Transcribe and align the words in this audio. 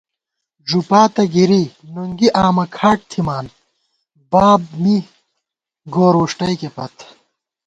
ݫُپاتہ 0.67 1.23
گِرِی 1.33 1.63
نُنگی 1.93 2.27
آمہ 2.43 2.65
کھاٹ 2.75 2.99
تِھمان 3.09 3.45
باب 4.31 4.61
می 4.81 4.95
گور 5.93 6.13
وُݭٹئیکے 6.19 6.69
پت 6.75 6.95